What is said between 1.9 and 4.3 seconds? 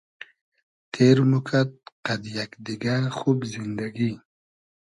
قئد یئگ دیگۂ خوب زیندئگی